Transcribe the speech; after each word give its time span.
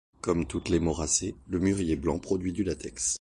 Comme 0.21 0.47
toutes 0.47 0.69
les 0.69 0.79
moracées, 0.79 1.35
le 1.47 1.59
mûrier 1.59 1.95
blanc 1.95 2.17
produit 2.17 2.53
du 2.53 2.63
latex. 2.63 3.09